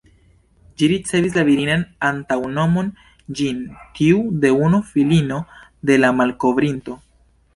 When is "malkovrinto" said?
6.23-6.97